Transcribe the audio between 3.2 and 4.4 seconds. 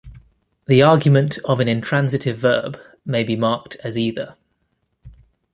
be marked as either.